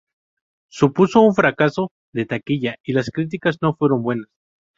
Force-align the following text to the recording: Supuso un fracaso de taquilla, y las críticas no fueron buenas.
Supuso 0.71 1.21
un 1.21 1.35
fracaso 1.35 1.91
de 2.11 2.25
taquilla, 2.25 2.77
y 2.83 2.93
las 2.93 3.11
críticas 3.11 3.57
no 3.61 3.75
fueron 3.75 4.01
buenas. 4.01 4.29